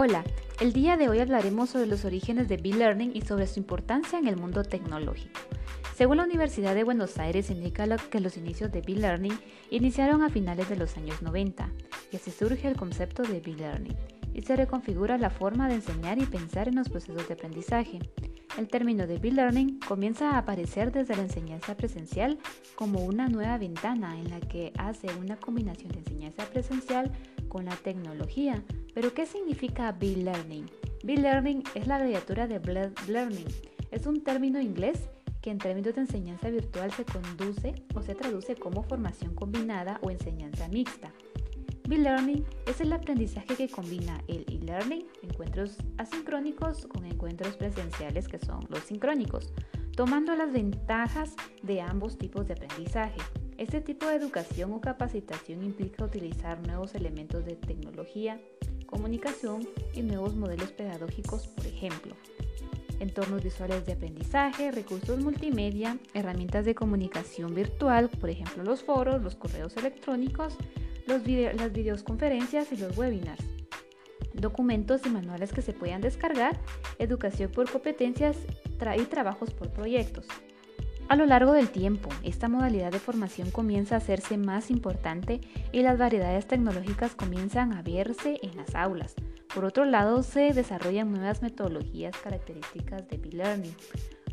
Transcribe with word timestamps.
Hola, 0.00 0.22
el 0.60 0.72
día 0.72 0.96
de 0.96 1.08
hoy 1.08 1.18
hablaremos 1.18 1.70
sobre 1.70 1.86
los 1.86 2.04
orígenes 2.04 2.46
de 2.46 2.56
B-Learning 2.56 3.16
y 3.16 3.22
sobre 3.22 3.48
su 3.48 3.58
importancia 3.58 4.16
en 4.16 4.28
el 4.28 4.36
mundo 4.36 4.62
tecnológico. 4.62 5.40
Según 5.96 6.18
la 6.18 6.22
Universidad 6.22 6.76
de 6.76 6.84
Buenos 6.84 7.18
Aires, 7.18 7.50
indica 7.50 7.84
que 8.08 8.20
los 8.20 8.36
inicios 8.36 8.70
de 8.70 8.80
B-Learning 8.80 9.36
iniciaron 9.70 10.22
a 10.22 10.30
finales 10.30 10.68
de 10.68 10.76
los 10.76 10.96
años 10.96 11.20
90 11.20 11.68
y 12.12 12.16
así 12.16 12.30
surge 12.30 12.68
el 12.68 12.76
concepto 12.76 13.24
de 13.24 13.40
B-Learning 13.40 13.96
y 14.34 14.42
se 14.42 14.54
reconfigura 14.54 15.18
la 15.18 15.30
forma 15.30 15.66
de 15.66 15.74
enseñar 15.74 16.20
y 16.20 16.26
pensar 16.26 16.68
en 16.68 16.76
los 16.76 16.88
procesos 16.88 17.26
de 17.26 17.34
aprendizaje. 17.34 17.98
El 18.56 18.68
término 18.68 19.08
de 19.08 19.18
B-Learning 19.18 19.80
comienza 19.80 20.30
a 20.30 20.38
aparecer 20.38 20.92
desde 20.92 21.16
la 21.16 21.22
enseñanza 21.22 21.76
presencial 21.76 22.38
como 22.76 23.04
una 23.04 23.26
nueva 23.26 23.58
ventana 23.58 24.16
en 24.16 24.30
la 24.30 24.38
que 24.38 24.72
hace 24.78 25.08
una 25.18 25.38
combinación 25.38 25.90
de 25.90 25.98
enseñanza 25.98 26.44
presencial 26.44 27.10
con 27.48 27.64
la 27.64 27.74
tecnología. 27.74 28.62
Pero 28.98 29.14
¿qué 29.14 29.26
significa 29.26 29.92
B-Learning? 29.92 30.68
B-Learning 31.04 31.62
es 31.76 31.86
la 31.86 31.94
abreviatura 31.94 32.48
de 32.48 32.58
Blended 32.58 32.98
Learning. 33.06 33.46
Es 33.92 34.08
un 34.08 34.24
término 34.24 34.60
inglés 34.60 35.08
que 35.40 35.52
en 35.52 35.58
términos 35.58 35.94
de 35.94 36.00
enseñanza 36.00 36.50
virtual 36.50 36.90
se 36.90 37.04
conduce 37.04 37.76
o 37.94 38.02
se 38.02 38.16
traduce 38.16 38.56
como 38.56 38.82
formación 38.82 39.36
combinada 39.36 40.00
o 40.02 40.10
enseñanza 40.10 40.66
mixta. 40.66 41.12
B-Learning 41.88 42.44
es 42.66 42.80
el 42.80 42.92
aprendizaje 42.92 43.54
que 43.54 43.68
combina 43.68 44.20
el 44.26 44.44
e-learning, 44.48 45.06
encuentros 45.22 45.76
asincrónicos, 45.96 46.88
con 46.88 47.04
encuentros 47.04 47.56
presenciales 47.56 48.26
que 48.26 48.40
son 48.40 48.66
los 48.68 48.80
sincrónicos, 48.80 49.52
tomando 49.94 50.34
las 50.34 50.52
ventajas 50.52 51.36
de 51.62 51.82
ambos 51.82 52.18
tipos 52.18 52.48
de 52.48 52.54
aprendizaje. 52.54 53.20
Este 53.58 53.80
tipo 53.80 54.06
de 54.06 54.16
educación 54.16 54.72
o 54.72 54.80
capacitación 54.80 55.62
implica 55.62 56.04
utilizar 56.04 56.66
nuevos 56.66 56.96
elementos 56.96 57.44
de 57.44 57.54
tecnología, 57.54 58.40
comunicación 58.88 59.68
y 59.94 60.02
nuevos 60.02 60.34
modelos 60.34 60.72
pedagógicos, 60.72 61.46
por 61.46 61.66
ejemplo, 61.66 62.16
entornos 62.98 63.44
visuales 63.44 63.86
de 63.86 63.92
aprendizaje, 63.92 64.72
recursos 64.72 65.20
multimedia, 65.20 65.98
herramientas 66.14 66.64
de 66.64 66.74
comunicación 66.74 67.54
virtual, 67.54 68.08
por 68.08 68.30
ejemplo 68.30 68.64
los 68.64 68.82
foros, 68.82 69.22
los 69.22 69.36
correos 69.36 69.76
electrónicos, 69.76 70.56
las 71.06 71.22
videoconferencias 71.22 72.72
y 72.72 72.76
los 72.76 72.96
webinars, 72.98 73.44
documentos 74.34 75.02
y 75.06 75.10
manuales 75.10 75.52
que 75.52 75.62
se 75.62 75.72
puedan 75.72 76.00
descargar, 76.00 76.58
educación 76.98 77.52
por 77.52 77.70
competencias 77.70 78.36
y 78.96 79.04
trabajos 79.04 79.50
por 79.50 79.70
proyectos. 79.70 80.26
A 81.08 81.16
lo 81.16 81.24
largo 81.24 81.52
del 81.52 81.70
tiempo, 81.70 82.10
esta 82.22 82.48
modalidad 82.48 82.92
de 82.92 82.98
formación 82.98 83.50
comienza 83.50 83.94
a 83.94 83.98
hacerse 83.98 84.36
más 84.36 84.70
importante 84.70 85.40
y 85.72 85.80
las 85.80 85.96
variedades 85.96 86.46
tecnológicas 86.46 87.14
comienzan 87.14 87.72
a 87.72 87.80
verse 87.80 88.38
en 88.42 88.54
las 88.58 88.74
aulas. 88.74 89.14
Por 89.54 89.64
otro 89.64 89.86
lado, 89.86 90.22
se 90.22 90.52
desarrollan 90.52 91.10
nuevas 91.10 91.40
metodologías 91.40 92.14
características 92.18 93.08
de 93.08 93.16
e-learning, 93.16 93.74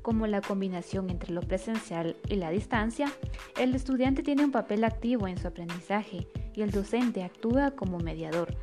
como 0.02 0.28
la 0.28 0.42
combinación 0.42 1.10
entre 1.10 1.32
lo 1.32 1.40
presencial 1.40 2.18
y 2.28 2.36
la 2.36 2.50
distancia. 2.50 3.10
El 3.58 3.74
estudiante 3.74 4.22
tiene 4.22 4.44
un 4.44 4.52
papel 4.52 4.84
activo 4.84 5.30
en 5.30 5.38
su 5.38 5.48
aprendizaje 5.48 6.28
y 6.54 6.62
el 6.62 6.72
docente 6.72 7.24
actúa 7.24 7.72
como 7.72 8.00
mediador. 8.00 8.54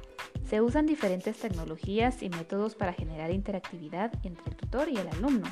Se 0.44 0.60
usan 0.60 0.84
diferentes 0.84 1.38
tecnologías 1.38 2.22
y 2.22 2.28
métodos 2.28 2.74
para 2.74 2.92
generar 2.92 3.30
interactividad 3.30 4.12
entre 4.22 4.50
el 4.50 4.56
tutor 4.56 4.90
y 4.90 4.98
el 4.98 5.08
alumno. 5.08 5.48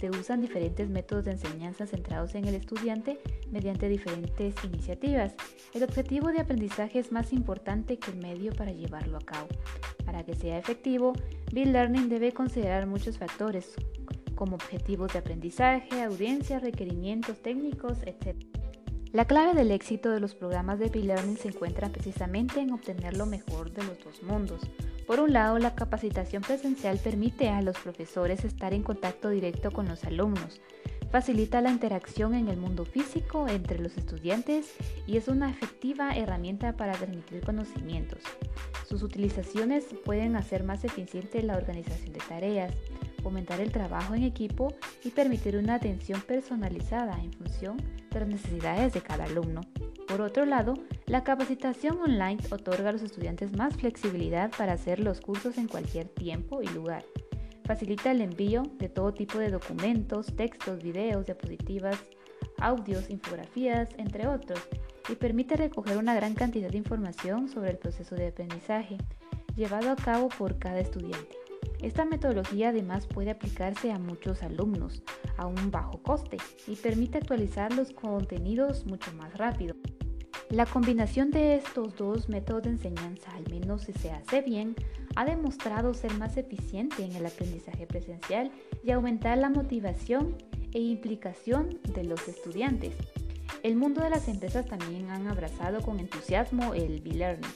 Se 0.00 0.10
usan 0.10 0.40
diferentes 0.40 0.88
métodos 0.88 1.24
de 1.24 1.32
enseñanza 1.32 1.86
centrados 1.86 2.34
en 2.34 2.46
el 2.46 2.54
estudiante 2.54 3.18
mediante 3.50 3.88
diferentes 3.88 4.54
iniciativas. 4.64 5.34
El 5.74 5.82
objetivo 5.82 6.28
de 6.28 6.40
aprendizaje 6.40 6.98
es 6.98 7.10
más 7.10 7.32
importante 7.32 7.98
que 7.98 8.12
el 8.12 8.18
medio 8.18 8.52
para 8.52 8.72
llevarlo 8.72 9.18
a 9.18 9.24
cabo. 9.24 9.48
Para 10.04 10.24
que 10.24 10.34
sea 10.34 10.58
efectivo, 10.58 11.12
Bill 11.52 11.72
Learning 11.72 12.08
debe 12.08 12.32
considerar 12.32 12.86
muchos 12.86 13.18
factores, 13.18 13.74
como 14.36 14.54
objetivos 14.54 15.12
de 15.12 15.18
aprendizaje, 15.18 16.02
audiencia, 16.02 16.60
requerimientos 16.60 17.42
técnicos, 17.42 17.98
etc. 18.06 18.36
La 19.12 19.24
clave 19.24 19.54
del 19.54 19.72
éxito 19.72 20.10
de 20.10 20.20
los 20.20 20.34
programas 20.34 20.78
de 20.78 20.86
e-learning 20.86 21.38
se 21.38 21.48
encuentra 21.48 21.88
precisamente 21.88 22.60
en 22.60 22.72
obtener 22.72 23.16
lo 23.16 23.26
mejor 23.26 23.72
de 23.72 23.82
los 23.82 23.98
dos 24.04 24.22
mundos. 24.22 24.60
Por 25.08 25.20
un 25.20 25.32
lado, 25.32 25.58
la 25.58 25.74
capacitación 25.74 26.42
presencial 26.42 26.98
permite 26.98 27.48
a 27.48 27.62
los 27.62 27.78
profesores 27.78 28.44
estar 28.44 28.74
en 28.74 28.82
contacto 28.82 29.30
directo 29.30 29.70
con 29.70 29.88
los 29.88 30.04
alumnos, 30.04 30.60
facilita 31.10 31.62
la 31.62 31.70
interacción 31.70 32.34
en 32.34 32.48
el 32.48 32.58
mundo 32.58 32.84
físico 32.84 33.48
entre 33.48 33.78
los 33.78 33.96
estudiantes 33.96 34.74
y 35.06 35.16
es 35.16 35.28
una 35.28 35.48
efectiva 35.48 36.14
herramienta 36.14 36.76
para 36.76 36.92
transmitir 36.92 37.40
conocimientos. 37.40 38.20
Sus 38.86 39.02
utilizaciones 39.02 39.86
pueden 40.04 40.36
hacer 40.36 40.62
más 40.62 40.84
eficiente 40.84 41.42
la 41.42 41.56
organización 41.56 42.12
de 42.12 42.20
tareas, 42.20 42.74
fomentar 43.22 43.62
el 43.62 43.72
trabajo 43.72 44.14
en 44.14 44.24
equipo 44.24 44.74
y 45.02 45.08
permitir 45.08 45.56
una 45.56 45.76
atención 45.76 46.20
personalizada 46.20 47.18
en 47.18 47.32
función 47.32 47.78
de 48.10 48.20
las 48.20 48.28
necesidades 48.28 48.92
de 48.92 49.00
cada 49.00 49.24
alumno. 49.24 49.62
Por 50.08 50.22
otro 50.22 50.46
lado, 50.46 50.72
la 51.04 51.22
capacitación 51.22 52.00
online 52.00 52.38
otorga 52.50 52.88
a 52.88 52.92
los 52.92 53.02
estudiantes 53.02 53.54
más 53.54 53.76
flexibilidad 53.76 54.50
para 54.56 54.72
hacer 54.72 55.00
los 55.00 55.20
cursos 55.20 55.58
en 55.58 55.68
cualquier 55.68 56.08
tiempo 56.08 56.62
y 56.62 56.68
lugar. 56.68 57.04
Facilita 57.64 58.10
el 58.10 58.22
envío 58.22 58.62
de 58.78 58.88
todo 58.88 59.12
tipo 59.12 59.38
de 59.38 59.50
documentos, 59.50 60.34
textos, 60.34 60.82
videos, 60.82 61.26
diapositivas, 61.26 61.98
audios, 62.58 63.10
infografías, 63.10 63.90
entre 63.98 64.26
otros, 64.26 64.58
y 65.10 65.14
permite 65.14 65.56
recoger 65.56 65.98
una 65.98 66.14
gran 66.14 66.32
cantidad 66.32 66.70
de 66.70 66.78
información 66.78 67.50
sobre 67.50 67.72
el 67.72 67.76
proceso 67.76 68.14
de 68.14 68.28
aprendizaje 68.28 68.96
llevado 69.56 69.90
a 69.90 69.96
cabo 69.96 70.30
por 70.30 70.58
cada 70.58 70.80
estudiante. 70.80 71.36
Esta 71.82 72.06
metodología 72.06 72.70
además 72.70 73.06
puede 73.06 73.30
aplicarse 73.30 73.92
a 73.92 73.98
muchos 73.98 74.42
alumnos 74.42 75.02
a 75.36 75.46
un 75.46 75.70
bajo 75.70 76.02
coste 76.02 76.38
y 76.66 76.76
permite 76.76 77.18
actualizar 77.18 77.74
los 77.74 77.92
contenidos 77.92 78.86
mucho 78.86 79.12
más 79.12 79.36
rápido. 79.36 79.76
La 80.50 80.64
combinación 80.64 81.30
de 81.30 81.56
estos 81.56 81.94
dos 81.96 82.30
métodos 82.30 82.62
de 82.62 82.70
enseñanza, 82.70 83.30
al 83.36 83.46
menos 83.50 83.82
si 83.82 83.92
se 83.92 84.10
hace 84.10 84.40
bien, 84.40 84.74
ha 85.14 85.26
demostrado 85.26 85.92
ser 85.92 86.14
más 86.14 86.38
eficiente 86.38 87.04
en 87.04 87.14
el 87.14 87.26
aprendizaje 87.26 87.86
presencial 87.86 88.50
y 88.82 88.90
aumentar 88.90 89.36
la 89.36 89.50
motivación 89.50 90.36
e 90.72 90.80
implicación 90.80 91.78
de 91.92 92.04
los 92.04 92.26
estudiantes. 92.28 92.94
El 93.62 93.76
mundo 93.76 94.02
de 94.02 94.08
las 94.08 94.26
empresas 94.26 94.64
también 94.64 95.10
han 95.10 95.26
abrazado 95.26 95.82
con 95.82 96.00
entusiasmo 96.00 96.72
el 96.72 97.02
B-Learning, 97.02 97.50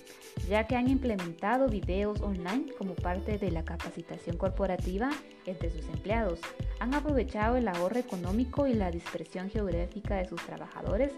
ya 0.46 0.66
que 0.66 0.76
han 0.76 0.88
implementado 0.88 1.68
videos 1.68 2.20
online 2.20 2.74
como 2.76 2.94
parte 2.94 3.38
de 3.38 3.50
la 3.52 3.64
capacitación 3.64 4.36
corporativa 4.36 5.10
entre 5.46 5.70
sus 5.70 5.86
empleados. 5.88 6.40
Han 6.78 6.92
aprovechado 6.92 7.56
el 7.56 7.68
ahorro 7.68 7.98
económico 7.98 8.66
y 8.66 8.74
la 8.74 8.90
dispersión 8.90 9.48
geográfica 9.48 10.16
de 10.16 10.28
sus 10.28 10.44
trabajadores 10.44 11.12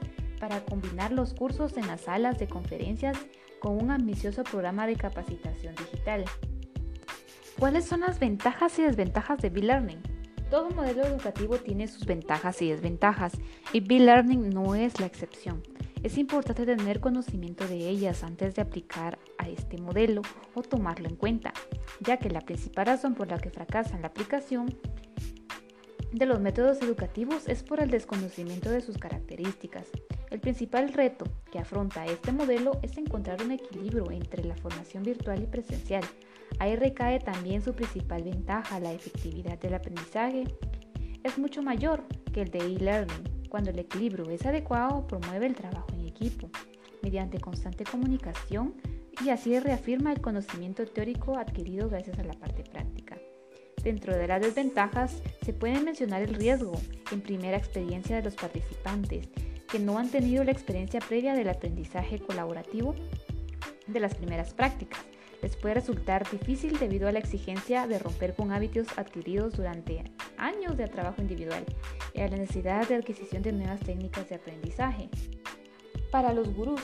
para 0.44 0.62
combinar 0.62 1.10
los 1.10 1.32
cursos 1.32 1.74
en 1.78 1.86
las 1.86 2.02
salas 2.02 2.38
de 2.38 2.46
conferencias 2.46 3.16
con 3.60 3.82
un 3.82 3.90
ambicioso 3.90 4.44
programa 4.44 4.86
de 4.86 4.94
capacitación 4.94 5.74
digital. 5.74 6.26
¿Cuáles 7.58 7.86
son 7.86 8.00
las 8.00 8.18
ventajas 8.18 8.78
y 8.78 8.82
desventajas 8.82 9.38
de 9.38 9.48
B-Learning? 9.48 10.02
Todo 10.50 10.68
modelo 10.68 11.02
educativo 11.02 11.56
tiene 11.56 11.88
sus 11.88 12.04
ventajas 12.04 12.60
y 12.60 12.68
desventajas 12.68 13.32
y 13.72 13.80
B-Learning 13.80 14.50
no 14.50 14.74
es 14.74 15.00
la 15.00 15.06
excepción. 15.06 15.62
Es 16.02 16.18
importante 16.18 16.66
tener 16.66 17.00
conocimiento 17.00 17.66
de 17.66 17.88
ellas 17.88 18.22
antes 18.22 18.54
de 18.54 18.60
aplicar 18.60 19.18
a 19.38 19.48
este 19.48 19.78
modelo 19.78 20.20
o 20.52 20.60
tomarlo 20.60 21.08
en 21.08 21.16
cuenta, 21.16 21.54
ya 22.00 22.18
que 22.18 22.28
la 22.28 22.42
principal 22.42 22.84
razón 22.84 23.14
por 23.14 23.28
la 23.28 23.38
que 23.38 23.48
fracasa 23.48 23.98
la 23.98 24.08
aplicación 24.08 24.76
de 26.14 26.26
los 26.26 26.40
métodos 26.40 26.80
educativos 26.80 27.48
es 27.48 27.62
por 27.64 27.80
el 27.80 27.90
desconocimiento 27.90 28.70
de 28.70 28.80
sus 28.80 28.98
características. 28.98 29.88
El 30.34 30.40
principal 30.40 30.92
reto 30.92 31.26
que 31.52 31.60
afronta 31.60 32.04
este 32.06 32.32
modelo 32.32 32.80
es 32.82 32.98
encontrar 32.98 33.40
un 33.40 33.52
equilibrio 33.52 34.10
entre 34.10 34.42
la 34.42 34.56
formación 34.56 35.04
virtual 35.04 35.40
y 35.40 35.46
presencial, 35.46 36.02
Ahí 36.58 36.74
recae 36.74 37.20
también 37.20 37.62
su 37.62 37.72
principal 37.72 38.24
ventaja, 38.24 38.80
la 38.80 38.92
efectividad 38.92 39.58
del 39.60 39.74
aprendizaje. 39.74 40.44
Es 41.22 41.38
mucho 41.38 41.62
mayor 41.62 42.02
que 42.32 42.42
el 42.42 42.50
de 42.50 42.58
e-learning. 42.58 43.48
Cuando 43.48 43.70
el 43.70 43.78
equilibrio 43.78 44.28
es 44.28 44.44
adecuado, 44.44 45.06
promueve 45.06 45.46
el 45.46 45.54
trabajo 45.54 45.86
en 45.92 46.06
equipo, 46.06 46.50
mediante 47.00 47.38
constante 47.38 47.84
comunicación 47.84 48.74
y 49.24 49.28
así 49.28 49.56
reafirma 49.60 50.12
el 50.12 50.20
conocimiento 50.20 50.84
teórico 50.84 51.38
adquirido 51.38 51.88
gracias 51.88 52.18
a 52.18 52.24
la 52.24 52.34
parte 52.34 52.64
práctica. 52.64 53.16
Dentro 53.84 54.16
de 54.16 54.26
las 54.26 54.42
desventajas 54.42 55.22
se 55.44 55.52
puede 55.52 55.80
mencionar 55.80 56.22
el 56.22 56.34
riesgo 56.34 56.72
en 57.12 57.20
primera 57.20 57.56
experiencia 57.56 58.16
de 58.16 58.22
los 58.22 58.34
participantes 58.34 59.28
que 59.74 59.80
no 59.80 59.98
han 59.98 60.08
tenido 60.08 60.44
la 60.44 60.52
experiencia 60.52 61.00
previa 61.00 61.34
del 61.34 61.48
aprendizaje 61.48 62.20
colaborativo 62.20 62.94
de 63.88 63.98
las 63.98 64.14
primeras 64.14 64.54
prácticas 64.54 65.00
les 65.42 65.56
puede 65.56 65.74
resultar 65.74 66.24
difícil 66.30 66.78
debido 66.78 67.08
a 67.08 67.12
la 67.12 67.18
exigencia 67.18 67.88
de 67.88 67.98
romper 67.98 68.36
con 68.36 68.52
hábitos 68.52 68.86
adquiridos 68.96 69.56
durante 69.56 70.04
años 70.38 70.76
de 70.76 70.86
trabajo 70.86 71.20
individual 71.20 71.64
y 72.14 72.20
a 72.20 72.28
la 72.28 72.36
necesidad 72.36 72.86
de 72.86 72.94
adquisición 72.94 73.42
de 73.42 73.50
nuevas 73.50 73.80
técnicas 73.80 74.28
de 74.28 74.36
aprendizaje. 74.36 75.08
Para 76.12 76.32
los 76.32 76.54
gurús 76.54 76.80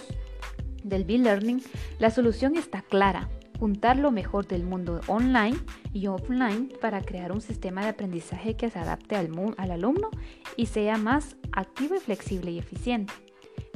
del 0.82 1.04
B-Learning, 1.04 1.62
la 2.00 2.10
solución 2.10 2.56
está 2.56 2.82
clara. 2.82 3.28
Juntar 3.60 3.98
lo 3.98 4.10
mejor 4.10 4.46
del 4.48 4.64
mundo 4.64 5.02
online 5.06 5.58
y 5.92 6.06
offline 6.06 6.72
para 6.80 7.02
crear 7.02 7.30
un 7.30 7.42
sistema 7.42 7.82
de 7.82 7.90
aprendizaje 7.90 8.56
que 8.56 8.70
se 8.70 8.78
adapte 8.78 9.16
al, 9.16 9.30
al 9.58 9.70
alumno 9.70 10.08
y 10.56 10.64
sea 10.66 10.96
más 10.96 11.36
activo 11.52 11.94
y 11.94 11.98
flexible 11.98 12.52
y 12.52 12.58
eficiente. 12.58 13.12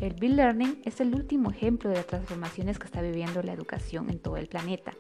El 0.01 0.15
Bill 0.15 0.37
Learning 0.37 0.81
es 0.85 1.01
el 1.01 1.15
último 1.15 1.51
ejemplo 1.51 1.91
de 1.91 1.97
las 1.97 2.07
transformaciones 2.07 2.79
que 2.79 2.87
está 2.87 3.03
viviendo 3.03 3.43
la 3.43 3.53
educación 3.53 4.09
en 4.09 4.19
todo 4.19 4.39
el 4.39 4.49
planeta. 4.49 4.95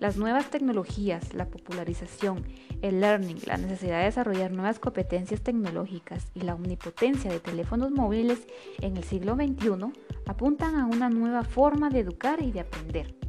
Las 0.00 0.16
nuevas 0.16 0.50
tecnologías, 0.50 1.32
la 1.32 1.46
popularización, 1.46 2.44
el 2.82 3.00
learning, 3.00 3.38
la 3.46 3.56
necesidad 3.56 4.00
de 4.00 4.06
desarrollar 4.06 4.50
nuevas 4.50 4.80
competencias 4.80 5.42
tecnológicas 5.42 6.26
y 6.34 6.40
la 6.40 6.56
omnipotencia 6.56 7.30
de 7.30 7.38
teléfonos 7.38 7.92
móviles 7.92 8.48
en 8.80 8.96
el 8.96 9.04
siglo 9.04 9.36
XXI 9.36 9.92
apuntan 10.26 10.74
a 10.74 10.86
una 10.86 11.08
nueva 11.08 11.44
forma 11.44 11.88
de 11.88 12.00
educar 12.00 12.42
y 12.42 12.50
de 12.50 12.60
aprender. 12.60 13.23